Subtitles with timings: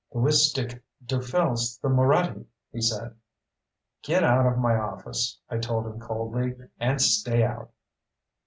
[0.11, 3.15] "The Wistick dufels the Moraddy," he said.
[4.01, 7.69] "Get out of my office," I told him coldly, "and stay out."